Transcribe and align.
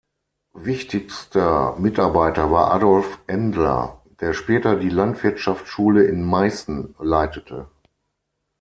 Wichtigster 0.55 1.75
Mitarbeiter 1.77 2.49
war 2.49 2.71
Adolf 2.73 3.19
Endler, 3.27 4.01
der 4.19 4.33
später 4.33 4.75
die 4.75 4.89
Landwirtschaftsschule 4.89 6.05
in 6.05 6.23
Meißen 6.25 6.95
leitete. 6.97 7.69